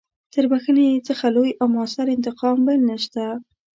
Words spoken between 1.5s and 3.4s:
او مؤثر انتقام بل نشته.